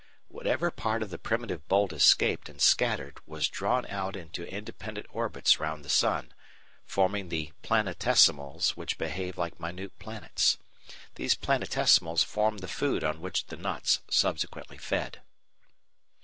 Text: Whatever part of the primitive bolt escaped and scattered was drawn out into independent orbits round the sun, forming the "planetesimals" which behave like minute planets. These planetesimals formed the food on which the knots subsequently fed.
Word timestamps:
Whatever 0.29 0.71
part 0.71 1.03
of 1.03 1.11
the 1.11 1.19
primitive 1.19 1.67
bolt 1.67 1.93
escaped 1.93 2.49
and 2.49 2.59
scattered 2.59 3.19
was 3.27 3.47
drawn 3.47 3.85
out 3.85 4.15
into 4.15 4.51
independent 4.51 5.05
orbits 5.11 5.59
round 5.59 5.85
the 5.85 5.91
sun, 5.91 6.33
forming 6.87 7.29
the 7.29 7.51
"planetesimals" 7.61 8.71
which 8.71 8.97
behave 8.97 9.37
like 9.37 9.59
minute 9.59 9.93
planets. 9.99 10.57
These 11.17 11.35
planetesimals 11.35 12.25
formed 12.25 12.61
the 12.61 12.67
food 12.67 13.03
on 13.03 13.21
which 13.21 13.45
the 13.45 13.57
knots 13.57 14.01
subsequently 14.09 14.79
fed. 14.79 15.21